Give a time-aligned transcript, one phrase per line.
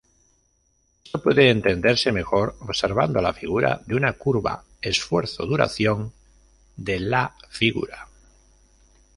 [1.05, 6.11] Esto puede entenderse mejor observando la figura de una curva esfuerzo-duración
[6.75, 7.75] de la Fig.